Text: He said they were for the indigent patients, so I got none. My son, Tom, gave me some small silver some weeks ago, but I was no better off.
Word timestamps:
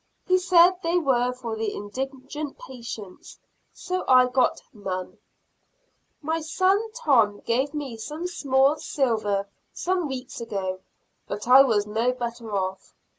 He 0.25 0.39
said 0.39 0.77
they 0.81 0.97
were 0.97 1.31
for 1.31 1.55
the 1.55 1.73
indigent 1.75 2.57
patients, 2.57 3.37
so 3.71 4.03
I 4.07 4.25
got 4.25 4.59
none. 4.73 5.19
My 6.23 6.39
son, 6.41 6.91
Tom, 6.95 7.41
gave 7.41 7.75
me 7.75 7.97
some 7.97 8.25
small 8.25 8.77
silver 8.77 9.47
some 9.73 10.07
weeks 10.07 10.41
ago, 10.41 10.79
but 11.27 11.47
I 11.47 11.61
was 11.61 11.85
no 11.85 12.13
better 12.13 12.51
off. 12.51 12.95